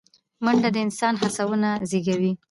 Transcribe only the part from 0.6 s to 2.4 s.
د انسان هڅونه زیږوي